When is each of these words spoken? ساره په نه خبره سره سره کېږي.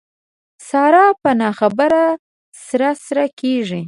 ساره 0.67 1.05
په 1.21 1.31
نه 1.39 1.49
خبره 1.59 2.03
سره 2.65 2.89
سره 3.05 3.25
کېږي. 3.39 3.79